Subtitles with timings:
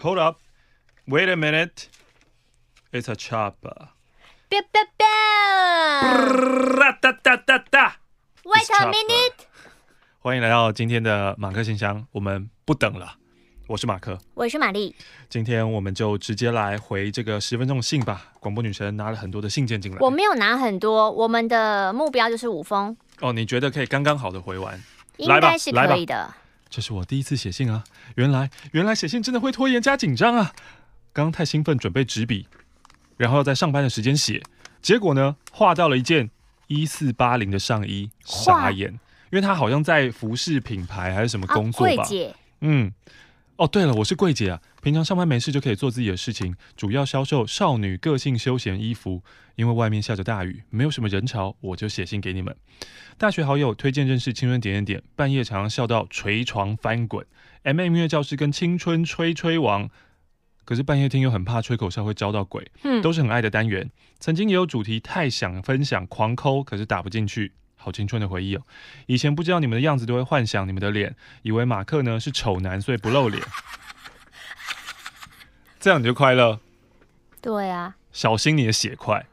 [0.00, 0.36] Hold up,
[1.06, 1.88] wait a minute,
[2.92, 3.88] it's a chopper.
[4.50, 5.04] Biu biu biu.
[7.00, 7.96] 哒哒哒哒。
[8.44, 9.46] Wait a minute，
[10.18, 13.14] 欢迎来到今天的马克信箱，我们不等了。
[13.66, 14.94] 我是马克，我是玛丽。
[15.30, 18.32] 今天我们就直接来回这个十分钟的信吧。
[18.38, 22.94] 广播女神拿了很多的信件进来，我没有拿很多，我们的目标就是五封。
[23.20, 24.78] 哦，你觉得可以刚刚好的回完？
[25.16, 26.34] 应该是可以的。
[26.70, 27.84] 这是我第一次写信啊，
[28.16, 30.52] 原来原来写信真的会拖延加紧张啊！
[31.12, 32.48] 刚刚太兴奋准备纸笔，
[33.16, 34.42] 然后要在上班的时间写，
[34.82, 36.30] 结果呢画到了一件
[36.66, 38.90] 一四八零的上衣，傻眼，
[39.30, 41.94] 因为他好像在服饰品牌还是什么工作吧？
[41.94, 42.92] 柜姐，嗯。
[43.56, 49.22] 哦，对了，我是柜姐啊，平常上班没事就可以做自己的事情，主要销售少女个性休闲衣服。
[49.54, 52.56] 因为外面下着大雨，没有什么人潮，我就写信给你们。
[53.16, 57.24] 大学好友推荐认识青春点点点，半夜常常笑到捶床翻滚。
[57.62, 59.88] M M 音乐教室跟青春吹吹王，
[60.64, 63.88] 可是半夜听又很怕吹口哨会招到鬼，嗯，都是很爱的单元。
[64.18, 67.52] 曾经也有主题太想分享狂抠，可是打不进去。
[67.84, 68.62] 好青春的回忆哦！
[69.04, 73.42] 以前不知道你们的样子，都会幻想你们的脸，以为马克呢是丑男，所以不露脸。
[75.78, 76.60] 这样你就快乐？
[77.42, 79.26] 对啊，小心你的血块。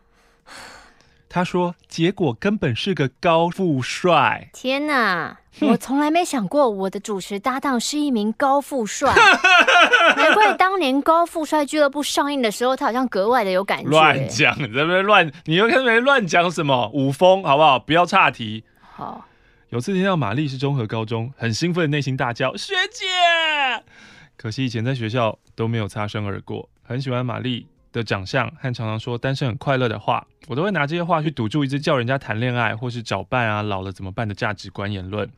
[1.29, 4.49] 他说，结果根本是个高富帅。
[4.51, 5.39] 天哪！
[5.59, 9.13] 我从来没想过我的主持搭档是一名高富帅，
[10.15, 13.89] 难怪当年高富帅俱乐部上映的时候，他好像格外的有感觉。
[13.89, 16.89] 乱讲，你在那边乱，你又看没乱讲什么？
[16.93, 17.77] 五峰好不好？
[17.77, 18.63] 不要岔题。
[18.79, 19.25] 好。
[19.69, 23.05] 有次听到玛丽是综合高中，很兴奋的内心大叫学姐。
[24.35, 35.29] 可惜以前在学校都没有擦身而过，很喜欢玛丽的长相和常常说单身很快乐的话，我都会拿这些话去堵住一直叫人家谈恋爱或是找伴啊，老了怎么办的价值观言论。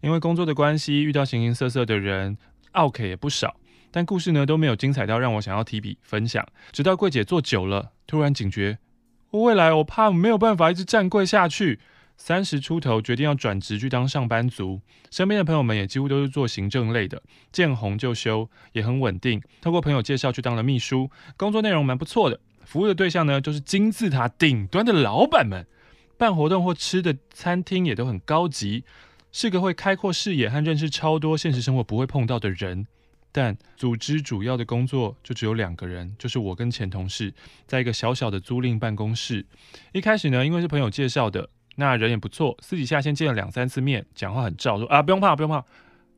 [0.00, 2.38] 因为工作的关系，遇到形形色色的人
[2.72, 3.56] ，OK 也不少，
[3.90, 6.46] 但故事呢都没有精彩到让我想要提笔分享。
[6.72, 8.78] 直到柜姐坐久了，突然警觉，
[9.32, 11.80] 未来我怕没有办法一直站柜下去。
[12.18, 14.80] 三十出头，决定要转职去当上班族。
[15.10, 19.40] 身边的朋友们也几乎都是做行政类的，见红就休，也很稳定。
[19.62, 22.38] 透过朋友介绍去当了秘书，工作内容蛮不错的。
[22.64, 25.66] 服务的对象呢，就是金字塔顶端的老板们。
[26.18, 28.82] 办活动或吃的餐厅也都很高级，
[29.30, 32.88] 是个会开阔视野和认识超多现实生活不会碰到的人。
[33.30, 37.32] 但组织主要的工作就只有两个人，就是我跟前同事，
[37.66, 39.46] 在一个小小的租赁办公室。
[39.92, 41.48] 一开始呢，因为是朋友介绍的。
[41.80, 45.64] 那人也不错，私底下先见了两三次面，讲话很照，说啊不用怕不用怕，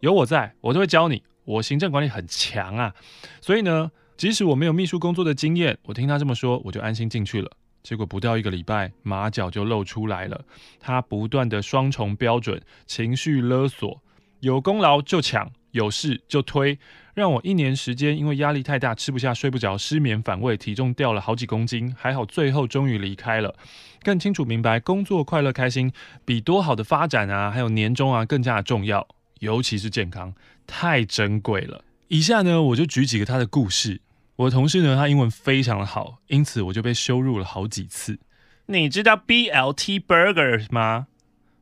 [0.01, 2.95] 有我在，我都会教你，我行政管理很强啊。
[3.43, 7.51] 所以呢，即使我没有秘书工作的经验，我听他这么说，我就安心进去了。
[7.83, 10.43] 结果不到一个礼拜，马脚就露出来了。
[10.79, 14.01] 他不断的双重标准，情绪勒索，
[14.41, 16.79] 有功劳就抢，有事就推。
[17.13, 21.95] 让我一年时间，因为压力太大，吃不下、睡不着，失眠、反胃，体重掉了好几公斤。
[21.99, 23.55] 还好最后终于离开了，
[24.03, 25.93] 更清楚明白工作快乐开心
[26.25, 29.07] 比多好的发展啊，还有年终啊更加的重要。
[29.41, 30.35] 尤其是健康，
[30.67, 31.85] 太珍贵了。
[32.09, 34.01] 以下呢，我就举几个他的故事。
[34.37, 38.19] 我的同事呢，他英文非常的好，因此我就被羞辱了好几次。
[38.67, 41.09] 你知道 BLT Burger 吗？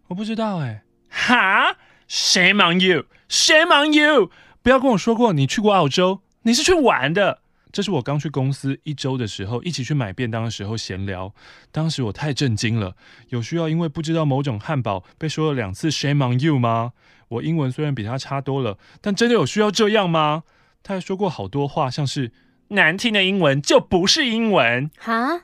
[0.09, 1.77] 我不知道哎、哈
[2.09, 2.79] ？Shame on
[3.28, 4.31] you！Shame on you！
[4.62, 7.41] 不要跟我说过你去过澳洲，你是去玩的。
[7.71, 11.34] 这是我刚去公司一周的时候，一起去买便当的时候闲聊。
[11.71, 12.97] 当时我太震惊了，
[13.28, 16.93] 有需要因为不知道某种汉堡被说了两次 “shame on you” 吗？
[17.28, 20.44] 我英文虽然比他差多了，但真的有需要这样吗？
[20.83, 22.33] 他还说过好多话，像是
[22.69, 24.91] 难听的英文就不是英文。
[24.99, 25.43] 哈，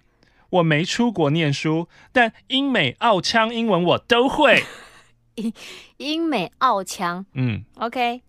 [0.48, 4.64] 我没出国念书，但英美澳腔英文我都会。
[5.36, 5.52] 英
[5.98, 8.22] 英美澳腔，嗯，OK。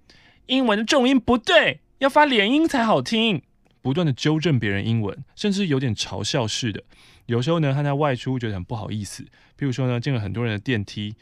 [0.48, 3.42] 英文的重音不对，要发连音才好听。
[3.82, 6.84] 不断的纠正别人英文，甚至有点嘲笑式的。
[7.28, 9.24] 有时候呢，和他外出觉得很不好意思。
[9.58, 11.16] 譬如说呢，进了很多人的电梯。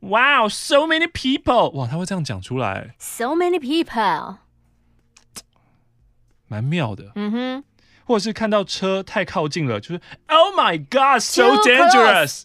[0.00, 1.70] Wow, so many people！
[1.72, 2.94] 哇，他会这样讲出来。
[2.98, 4.38] So many people，
[6.48, 7.12] 蛮妙的。
[7.16, 7.64] 嗯哼。
[8.06, 12.44] 或者是看到车太靠近了，就是 Oh my God, so dangerous！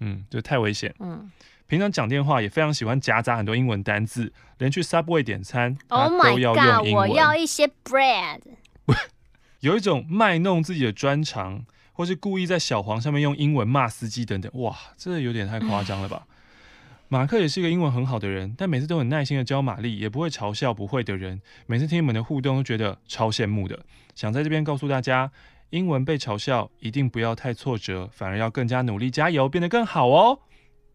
[0.00, 0.94] 嗯，就太危险。
[0.98, 1.30] 嗯。
[1.70, 8.40] 平常讲电话也非常喜欢夹杂很多英文单字，连去 Subway 点餐，Oh my God，我要一些 bread。
[9.60, 16.26] 有一种卖弄自己的专长，或是故意在小黄上面用英文骂司机等等，哇，这有点太夸张了吧？
[17.06, 21.40] 马克也是一个英文很好的人，但每次都很耐心的教玛丽，也不会嘲笑不会的人。
[21.66, 23.78] 每次听你们的互动都觉得超羡慕的，
[24.16, 25.30] 想在这边告诉大家，
[25.70, 30.40] 英文被嘲笑一定不要太挫折，反而要更加努力加油，变得更好哦。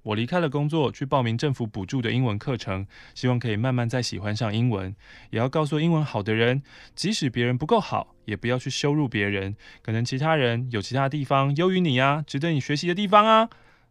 [0.05, 2.85] 我离开了工作，去报名政府补助的英文课程，
[3.15, 4.95] 希望可以慢慢再喜欢上英文。
[5.31, 6.61] 也要告诉英文好的人，
[6.93, 9.55] 即使别人不够好，也不要去羞辱别人。
[9.81, 13.49] 可能其他人有其他地方优于你啊，值得你学习的地方啊。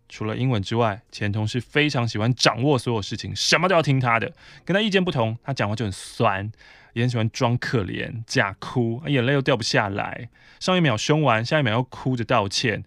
[0.09, 4.33] 除了英文之外，前同事非常喜欢掌握所有事情，什么都要听他的。
[4.65, 6.53] 跟他意见不同，他讲话就很酸，
[6.93, 10.29] 也很喜欢装可怜、假哭，眼泪又掉不下来。
[10.61, 12.85] 上一秒凶完，下一秒又哭着道歉，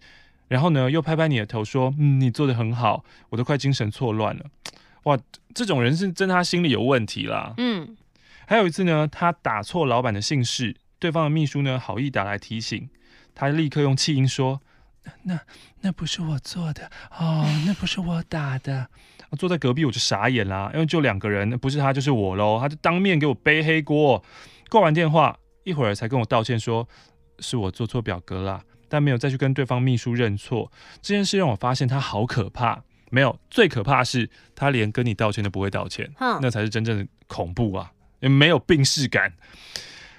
[0.48, 4.44] 然后呢，又拍拍你的头说：“嗯，你做的很好。”我都快精神错乱了。
[5.04, 5.18] 哇，
[5.54, 7.54] 这种人是真的，他心里有问题啦。
[7.58, 7.96] 嗯，
[8.46, 12.88] 还有一次呢，他打错老板的姓氏，对方的秘书呢好意打来提醒，
[13.34, 14.60] 他立刻用气音说。
[15.22, 15.40] 那
[15.80, 18.88] 那不是我做的哦， 那不是我打的。
[19.38, 22.58] 坐在隔壁我就傻眼啦，因为就两个人，不是他就是我喽。
[22.60, 24.22] 他就当面给我背黑锅。
[24.70, 26.86] 挂完电话一会儿才跟我道歉说，
[27.38, 30.70] 是我做错表格啦，但没有再去跟对方秘书认错。
[31.02, 32.82] 这件事让我发现他好可怕。
[33.10, 37.90] 没有，最可怕的是他连跟你道歉都不会道歉，那才是真正的恐怖啊！
[38.20, 39.32] 也没有病视感。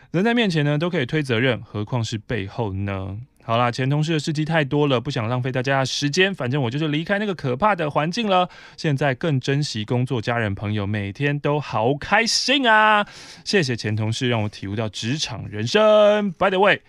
[0.09, 3.19] 人在面前呢都可以推责任，何况是背后呢？
[3.43, 6.33] 好啦，前同事的事迹太多了，不想浪费大家的时间。
[6.33, 8.49] 反正我就是离开那个可怕的环境了。
[8.75, 13.05] 现在更珍惜工作、家人、朋友，每天都好开心啊！
[13.45, 16.31] 谢谢前同事，让我体悟到职场人生。
[16.33, 16.81] By the way，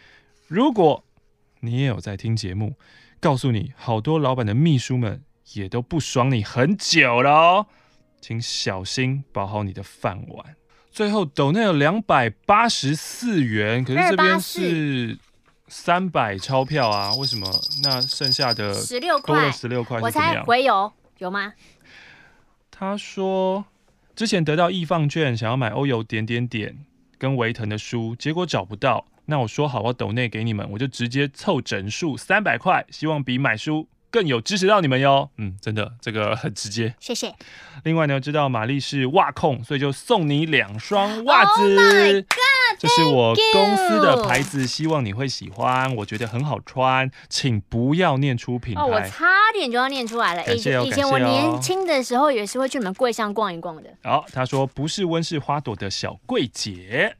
[0.49, 1.05] 如果
[1.60, 2.74] 你也有在听节目，
[3.20, 5.22] 告诉你，好多老板的秘书们
[5.52, 7.66] 也都不爽你很久了哦，
[8.20, 10.56] 请小心保好你的饭碗。
[10.90, 15.18] 最后，抖内有两百八十四元，可是这边是。
[15.72, 17.14] 三百钞票啊？
[17.14, 17.48] 为什么？
[17.84, 21.52] 那剩下的十六块多了十六块，我猜回邮有吗？
[22.72, 23.64] 他说
[24.16, 26.76] 之前得到易放券，想要买欧游点点点
[27.18, 29.06] 跟维腾的书，结果找不到。
[29.31, 35.31] 那我说好，我抖内给你们，我就直接凑整数三百块，希望比买书更有支持到你们哟。
[35.37, 37.32] 嗯，真的这个很直接，谢谢。
[37.85, 41.77] 另外呢，知道玛丽是袜控，所以就送你两双袜子。
[41.79, 42.25] Oh
[42.79, 45.94] 这是我公司的牌子，希望你会喜欢。
[45.97, 48.81] 我觉得很好穿，请不要念出品牌。
[48.81, 50.43] 哦，我差点就要念出来了。
[50.43, 53.91] 感谢哦，以前我年轻的时候也是会去你们柜上逛一逛的。
[54.03, 57.17] 好，他说不是温室花朵的小柜姐。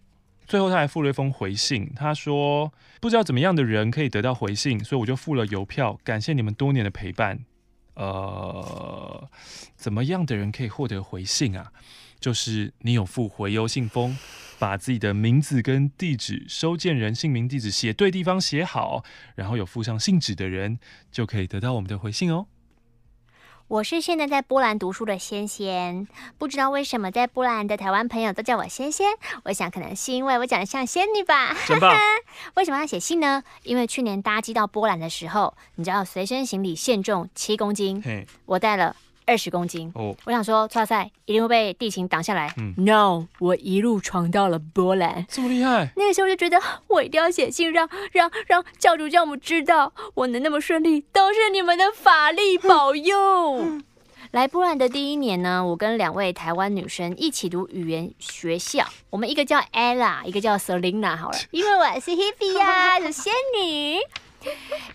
[0.51, 7.45] 最后他还附了一封回信，他说不知道怎么样的人可以得到回信，所以我就付了邮票，感谢你们多年的陪伴。
[7.95, 9.31] 呃，
[9.77, 11.71] 怎么样的人可以获得回信啊？
[12.19, 14.19] 就是你有附回邮信封。
[14.59, 19.03] 把自己的名字跟地址、收件人姓名、地址写对地方写好，
[19.35, 20.79] 然后有附上信纸的人，
[21.11, 22.47] 就可以得到我们的回信哦。
[23.71, 26.09] 我是现在在波兰读书的仙仙，
[26.39, 29.07] 不知道为什么在波兰的台湾朋友都叫我仙仙，
[29.45, 31.57] 我想可能是因为我长得像仙女吧。
[31.69, 31.97] 真棒！
[32.57, 33.45] 为什么要写信呢？
[33.63, 38.03] 因为去年搭机到波兰的时候，你知道随身行李限重七公斤，
[38.45, 38.97] 我带了。
[39.31, 42.53] 二十公斤哦，我想说，初赛一定会被地形挡下来。
[42.57, 45.89] 嗯，No，我一路闯到了波兰，这么厉害。
[45.95, 53.79] 那个时候就觉得我一定要写信让让让教主教母知道，我能那么顺利，都是你们的法力保佑。
[54.33, 63.99] 来波兰的第一年呢，我跟两位台湾女生一起读语言学校，我们一个叫 Ella，一个叫 Selina，好了，因为我是 Hebe 呀，是仙女。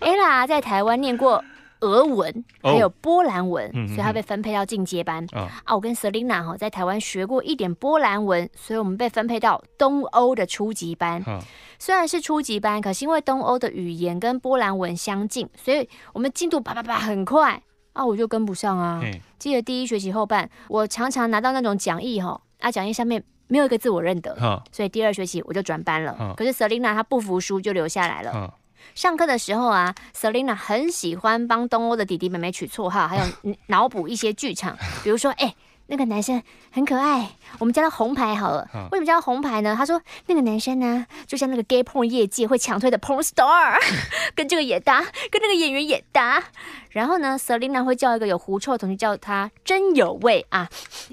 [0.00, 1.42] Ella 在台湾念过。
[1.80, 5.26] 俄文还有波兰文，哦、所以他被分配到进阶班。
[5.32, 11.22] 嗯、啊，我跟 Selina 哈在台湾学过一点波兰文，所以我们被分配到东欧的初级班。
[11.26, 11.40] 嗯、
[11.78, 17.62] 虽然是初级班，可是因为东欧的语言跟波兰文相近，所以我们进度叭叭叭很快
[17.92, 19.02] 啊，我就跟不上啊。
[19.38, 26.16] 记得第一学期后半，我常常拿到那种讲义哈，啊，讲义上面没有一个字我认得，嗯、所以第二学期我就转班了。
[26.18, 28.52] 嗯、可是 Selina 她不服输，就留下来了。
[28.94, 33.24] 上课的时候啊，Selina 很喜欢帮东欧的弟弟妹妹取绰号，还有
[33.68, 35.54] 脑补一些剧场，比如说，哎、
[35.88, 38.68] 那个男生很可爱，我们叫他红牌好了。
[38.90, 39.74] 为什么叫他红牌呢？
[39.76, 43.76] 他说那个男生呢，就像那个 gay porn 业界会强推的 porn star，
[44.34, 45.00] 跟这个也搭，
[45.30, 46.42] 跟那个演员也搭。
[46.90, 50.66] 然后呢，Selina 会叫一个有狐臭的同学叫他真有味啊，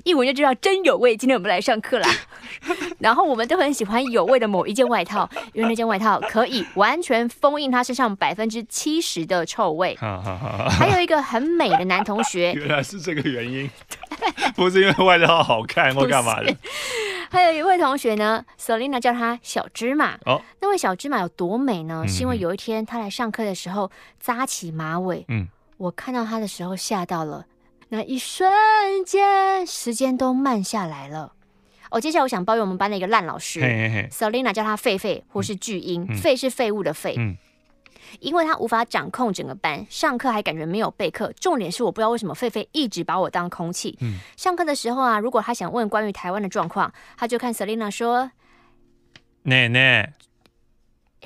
[0.06, 1.18] 一闻就知道真有味。
[1.18, 2.10] 今天我们来上课啦。
[3.00, 9.98] 然后我们都很喜欢有味的某一件外套，因为那件外套可以完全封印他身上百分之七十的臭味。
[9.98, 13.70] 还有一个很美的男同学， 原来是这个原因，
[14.56, 16.56] 不是因为外套好看或干嘛的。
[17.30, 20.18] 还有一位同学呢，Selina 叫他小芝麻。
[20.26, 22.06] 哦，那位小芝麻有多美呢？
[22.08, 23.90] 是因为有一天他来上课的时候
[24.20, 25.26] 扎起马尾。
[25.30, 25.48] 嗯。
[25.78, 27.46] 我看到他的时候吓到了，
[27.90, 28.50] 那一瞬
[29.06, 31.34] 间时间都慢下来了。
[31.90, 33.60] 哦，接下来我想抱怨我们班的一个烂老师
[34.12, 37.16] ，Selina 叫他狒狒或是巨婴，狒是废物的废。
[38.20, 41.32] 因为他无法掌控整个班，上课还感觉没有备课。
[41.40, 43.98] 重点是我不知道为什么狒狒一直把我当空气。
[44.02, 48.32] 嗯，上课的时候啊，如果他想问关于台湾的状况，他就看 Selina 说
[49.44, 50.14] ：“奶奶，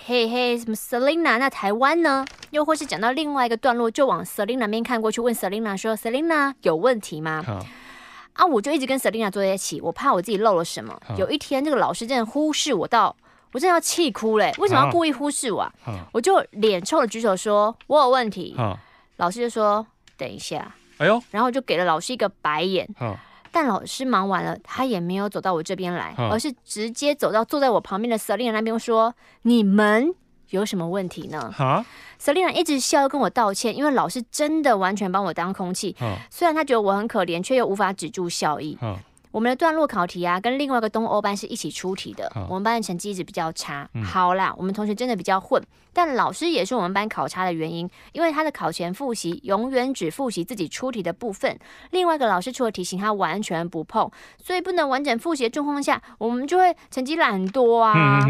[0.05, 1.37] 嘿嘿，什么 Selina？
[1.37, 7.43] 那台湾呢？”又或是讲到另外一个段落，就往 Selina 那边看过去，问 Selina 说：“Selina 有问题吗？”
[8.33, 10.99] 啊，我就一直跟 Selina 坐在一起，我怕我自己漏了什么。
[11.17, 13.15] 有一天，这个老师真的忽视我到。
[13.51, 14.53] 我真的要气哭嘞！
[14.57, 15.71] 为什么要故意忽视我啊？
[15.85, 18.55] 啊我就脸臭的举手说：“我有问题。
[18.57, 18.77] 啊”
[19.17, 19.85] 老师就说
[20.17, 22.87] ：“等一下。”哎呦，然后就给了老师一个白眼。
[22.99, 23.15] 啊
[23.49, 30.13] 但老师忙完了，他也没有走到我这边来，啊而是直接走到坐在我旁边的 Selina 那边说：“你们
[30.49, 31.83] 有什么问题呢？”哈
[32.21, 35.95] Selina 一直笑，跟我道歉，因为老师真的完全把我当空气。
[35.99, 38.77] 啊虽然他觉得我很可怜，却又无法止住笑意。
[39.37, 42.27] 啊我们的段落考题啊，跟另外一个东欧班是一起出题的。
[42.33, 43.87] 好我们班的成绩一直比较差。
[43.93, 45.61] 嗯好啦，我们同学真的比较混，
[45.93, 51.55] 但老师也是我们班考差的原因，因为他的考前复习永远只复习自己出题的部分，
[51.91, 54.09] 另外一个老师出的题型他完全不碰，
[54.43, 58.25] 所以不能完整复习的状况下，我们就会成绩懒很多啊。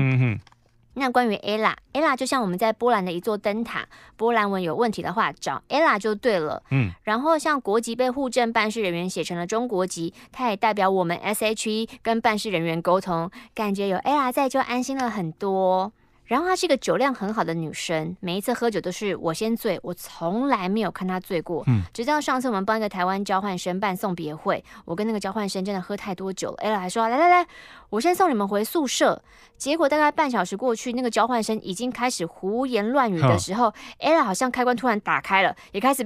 [1.00, 6.64] 那关于 Ella，Ella 就像我们在波兰的一座灯塔，波兰文有问题的话，找 Ella 就对了。
[6.72, 15.94] 嗯，然后像国籍被户政办事人员写成了中国籍，他也代表我们 SHE 跟办事人员沟通，感觉有 Ella 在就安心了很多。
[16.26, 21.64] 然后她是一个酒量很好的女生，每一次喝酒都是我先醉，我从来没有看她醉过。
[21.68, 27.48] 嗯，直到上次我们帮一个台湾交换生办送别会，我跟那个交换生真的喝太多酒了，Ella 还说来来来，
[27.90, 29.22] 我先送你们回宿舍。
[29.58, 36.04] 结果大概半小时过去，那个交换生已经开始胡言乱语的时候，Ella 好像开关突然打开了，也开始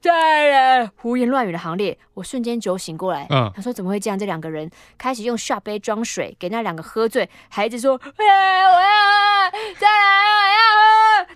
[0.00, 1.98] 在胡言乱语的行列。
[2.14, 4.18] 我瞬间酒醒过来，嗯他说怎么会这样？
[4.18, 8.24] 这两个人开始用下杯装水给那两个喝醉，还一直说哎，
[8.64, 9.98] 我要喝，再来，
[10.38, 11.34] 我要喝。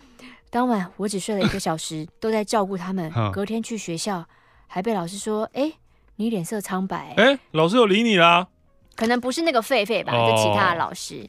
[0.49, 3.13] 当晚我只睡了一个小时，都在照顾他们。
[3.15, 4.25] 嗯隔天去学校，
[4.67, 5.73] 还被老师说：“哎，
[6.17, 8.49] 你脸色苍白。”哎，老师有理你啦？
[8.97, 11.27] 可能不是那个狒狒吧，就其他的老师。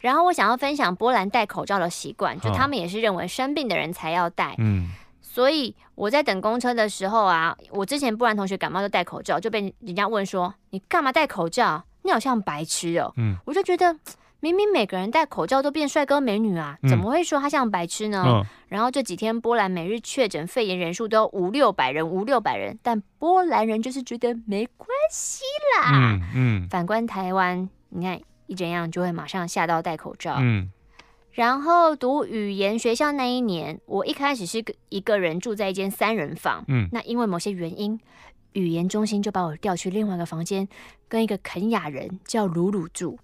[0.00, 4.54] 然后我想要分享波兰戴口罩的习惯，就哦他们也是认为生病的人才要戴。
[4.58, 4.90] 嗯
[5.20, 11.84] 所以我在等公车的时候啊，我之前波兰同学感冒就戴口罩，就被人家问说：“你干嘛戴口罩？
[12.02, 13.96] 你好像白痴哦。”嗯我就觉得。
[14.40, 18.24] 明明每个人戴口罩都变帅哥美女啊，嗯怎么会说他像白痴呢？
[18.26, 25.42] 嗯然后这几天波兰每日确诊肺炎人数都五六百人，五六百人，但波兰人就是觉得没关系
[25.76, 25.90] 啦。
[25.92, 30.36] 嗯嗯反观台湾，你看一怎样就会马上吓到戴口罩。
[30.38, 30.70] 嗯
[31.32, 37.98] 然后读语言学校那一年，我一开始是个一个人住在一间三人房，嗯那因为某些原因，
[38.52, 40.68] 语言中心就把我调去另外一个房间，
[41.08, 43.18] 跟一个肯雅人叫鲁鲁住。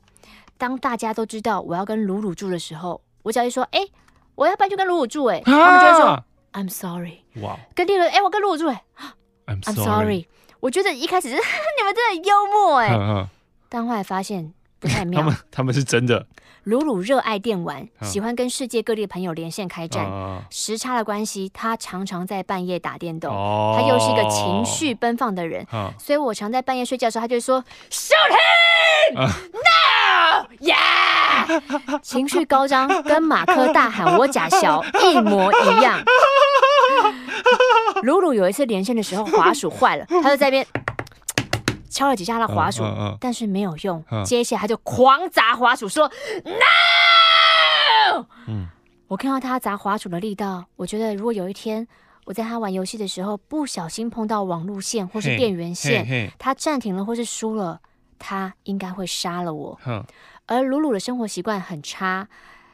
[0.58, 3.80] 当大家都知道我要跟鲁鲁住的时候，我只要一说，哎，
[4.34, 7.18] 我要搬去跟鲁鲁住，哎，他们就会说啊 I'm sorry。
[7.42, 8.82] 哇跟第二个，哎，我跟鲁鲁住，哎
[9.46, 9.84] ，I'm，I'm sorry。
[9.84, 10.28] sorry。
[10.60, 13.28] 我觉得一开始是 你们真的很幽默，哎，
[13.68, 15.20] 但后来发现不太 妙。
[15.20, 16.26] 他们他们是真的。
[16.64, 20.04] 鲁鲁热爱电玩，嗯喜欢跟世界各地的朋友连线开战。
[20.04, 23.32] 啊时差的关系，他常常在半夜打电动。
[23.32, 29.30] 哦，他又是一个情绪奔放的人，啊所以我常在半夜睡觉的时候，他就会说 “Shoot him 啊
[30.58, 36.02] yeah”，情绪高涨，跟马克大喊“我假小”一模一样。
[38.02, 40.66] 鲁鲁有一次连线的时候，滑鼠坏了，他就在那边
[41.88, 44.04] 敲了几下他的滑鼠，嗯嗯嗯但是没有用。
[44.10, 46.10] 嗯接下来他就狂砸滑鼠，说
[46.44, 48.24] “No”。
[48.46, 48.68] 嗯
[49.08, 51.86] 我看到他砸滑鼠的力道，我觉得如果有一天
[52.24, 57.80] 我在他玩游戏的时候不小心碰到网路线或是电源线，他暂停了或是输了，
[58.18, 59.78] 他应该会杀了我。
[60.46, 62.28] 哼而鲁鲁的生活习惯很差，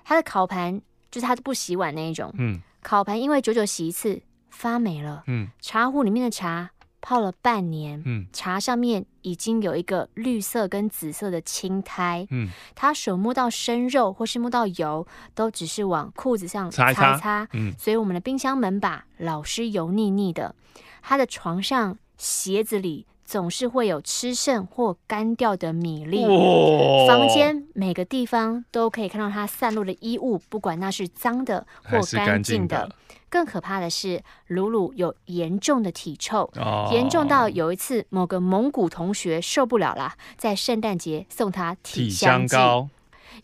[0.05, 12.27] 他的烤盘就是他不洗碗那一种，嗯烤盘因为久久洗一次发霉了，嗯茶壶里面的茶泡了半年，嗯茶上面已经有一个绿色跟紫色的青苔。
[12.31, 17.49] 嗯他手摸到生肉或是摸到油，都只是往裤子上擦一擦擦一擦。
[17.53, 20.55] 嗯所以我们的冰箱门把老是油腻腻的，
[21.03, 26.27] 他的床上、鞋子里总是会有吃剩或干掉的米粒。
[26.27, 32.95] 哇房间每个地方都可以看到它散落的衣物，不管那是脏的或干干净净的的。
[33.31, 42.47] 更可怕的是，鲁鲁有严重的体臭，哦严重到有一次某个蒙古同学受不了啦，在圣诞节送他体体香。
[42.47, 42.91] 膏，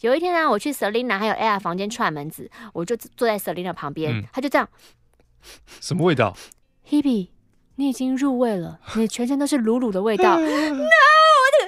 [0.02, 4.68] 有一天呢、我去 Selina 还有 Ella 房间串门子，我就坐在 Selina 旁边，嗯他就这样
[5.80, 6.36] 什么味道
[6.90, 7.28] ？，Hebe，
[7.78, 10.36] 你已经入味了， 你全身都是鲁鲁的味道。
[10.36, 10.44] no，我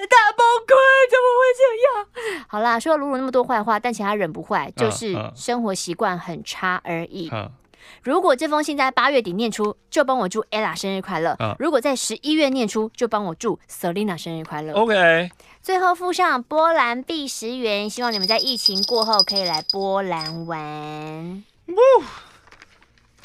[0.09, 0.75] 大崩溃，
[1.09, 2.45] 怎么会这样？
[2.49, 7.31] 好啦，说了鲁鲁那么多坏话，但其他忍不坏，就是生活习惯很差而已。
[8.03, 14.73] 如果这封信在八月底念出，就帮我祝 Ella 生日快乐；嗯、如果在十一月念出，就帮我祝 Selina 生日快乐。
[14.73, 15.31] OK。
[15.61, 21.43] 最后附上波兰币十元，希望你们在疫情过后可以来波兰玩。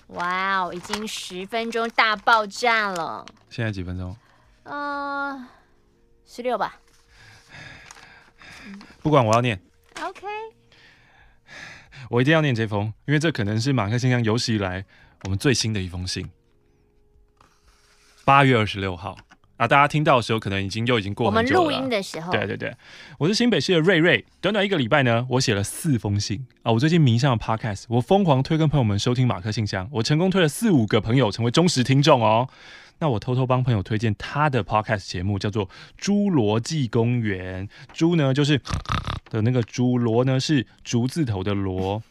[0.08, 3.26] 哇哦，已经十分钟大爆炸了。
[3.50, 4.16] 现在几分钟？
[4.62, 5.46] 呃，
[6.24, 6.80] 十六吧。
[9.02, 9.60] 不管我要念
[10.00, 10.26] ，OK，
[12.10, 14.84] 我一定要念这封，因为这可能是马克先生有史以来
[15.24, 16.28] 我们最新的一封信。
[18.24, 19.16] 八月二十六号
[19.56, 21.60] 啊，大家听到的时候可能已经又已经过很久了。
[21.60, 22.74] 我们录音的时候，对对对，
[23.18, 24.24] 我是新北市的瑞瑞。
[24.40, 26.72] 短短一个礼拜呢，我写了四封信啊。
[26.72, 32.48] 我最近迷上了 Podcast，我疯狂推跟朋友们收听马克信箱，我成功推了四五个朋友成为忠实听众哦。
[32.98, 35.66] 那我偷偷帮朋友推荐他的 podcast 节目，叫做
[36.00, 37.68] 《侏罗纪公园》。
[37.92, 38.60] 猪呢就是
[39.30, 42.02] 的那个猪，罗呢是竹字头的罗。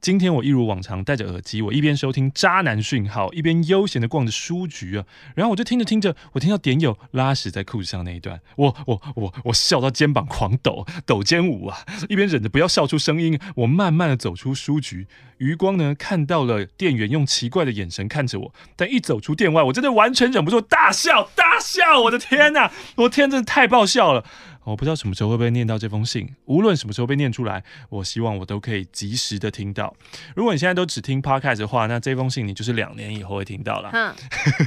[0.00, 5.04] 今天我一如往常戴着耳机，我一边收听渣男讯号，一边悠闲的逛着书局啊。
[5.34, 11.84] 然后我就听着听着，我听到点友拉屎在裤子上那一段，我我我我笑到肩膀狂抖，抖肩舞啊！
[12.08, 22.00] 一边忍着不要笑出声音，我慢慢的走出书局，余光呢看到了店员用奇怪的眼神看着我，但一走出店外，我真的完全忍不住大笑大笑！
[22.04, 24.24] 我的天哪，我天，真的太爆笑了！
[24.64, 29.94] 我不知道什么时候会不会念到这封信，无论什么时候被念出来，我希望我都可以及时的听到。
[30.36, 33.90] 如果你现在都只听 podcast 的话，那这封信你就是两年以后会听到了。
[33.92, 34.14] 嗯，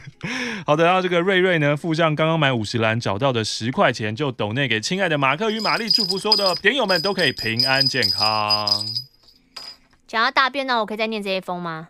[0.65, 8.67] 好的，然后这个瑞瑞呢，附上刚刚买五十兰找到的十块钱，就抖内给亲爱的马克与玛丽，祝福所有的点友们都可以平安健康。
[10.07, 11.89] 讲到大便呢，我可以再念这一封吗？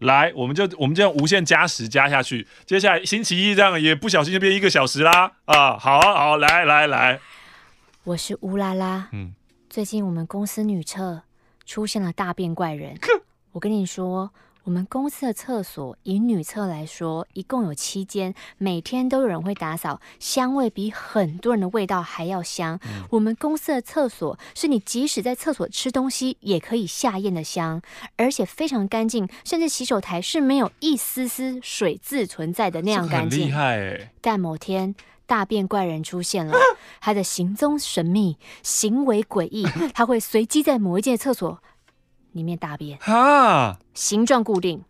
[0.00, 5.76] 来，我们就我们这样无限加时加下去，接下来星期一这样也不小心就变一个小时啦啊！
[5.78, 7.20] 好啊，好，来来来，
[8.04, 9.34] 我是乌拉拉，嗯，
[9.70, 11.22] 最近我们公司女厕
[11.64, 12.98] 出现了大便怪人，
[13.52, 14.30] 我跟你说。
[14.66, 22.76] 我们公司的厕所以女厕来说，一共有七间，每天都有人会打扫，香味比很多人的味道还要香。
[22.82, 27.80] 嗯、我们公司的厕所是你即使在厕所吃东西也可以下咽的香，
[28.16, 33.42] 而且非常干净，甚至洗手台是没有一丝丝水渍存在的那样干净。
[33.42, 34.12] 很厉害哎！
[34.20, 36.58] 但某天大便怪人出现了，
[37.00, 39.62] 他的行踪神秘，行为诡异，
[39.94, 41.62] 他会随机在某一间厕所。
[42.36, 44.84] 里面大便啊，形状固定，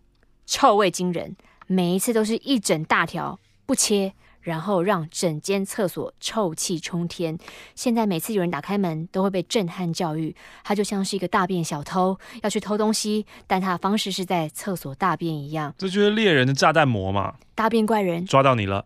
[0.45, 7.39] 臭味惊人，每一次都是一整大条不切，然后让整间厕所臭气冲天。
[7.75, 15.73] 现在每次有人打开门，都会被震撼教育，他就像是一个大便小偷，要去偷东西，但他的方式是在厕所大便一样。
[15.79, 17.37] 这就是猎人的炸弹魔嘛？
[17.55, 18.85] 大便怪人抓到你了！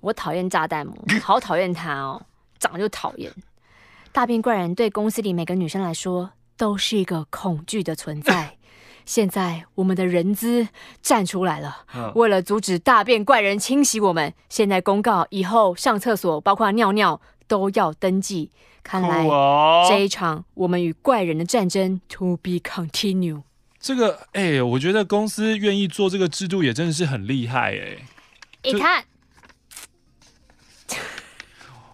[0.00, 2.22] 我讨厌炸弹魔，好讨厌他哦，
[2.58, 3.30] 长得就讨厌。
[4.12, 6.30] 大便怪人对公司里每个女生来说。
[6.60, 8.58] 都是一个恐惧的存在。
[9.06, 10.68] 现在我们的人资
[11.00, 17.18] 站出来了，为了阻止大便怪人侵袭我们，现在公告以后上厕所，包括尿尿
[17.48, 18.50] 都要登记。
[18.82, 19.26] 看来
[19.88, 23.42] 这一场我们与怪人的战争 to be continue。
[23.80, 28.06] 这个，哎、欸，我觉得公司愿意做这个制度也真的是很厉害、欸，哎。
[28.64, 29.04] 你看。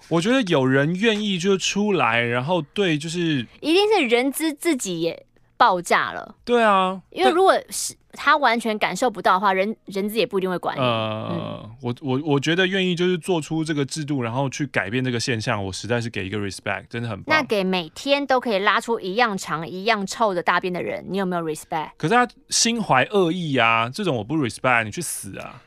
[0.08, 6.34] 我觉得有人愿意就出来，然后对，就是一定是人资自己也爆炸了。
[6.44, 10.80] 对啊，因为如果是他完全感受不到的话，人人资也不一定会管你。
[10.80, 17.36] 呃，嗯、我我我觉得愿意就是做出这个制度，然后去改变这个现象，我实在是给一个 respect，真的很棒。
[17.36, 21.90] 那给每天都可以拉出一样长、一样臭的大便的人，你有没有 respect？
[21.98, 25.62] 可是他心怀恶意啊，这种我不 respect，你去死啊！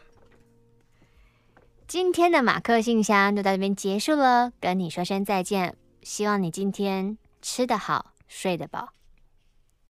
[1.89, 5.75] 今天的马克信箱就到这边结束了，跟你说声再见。
[6.03, 8.89] 希望你今天吃得好，睡得饱。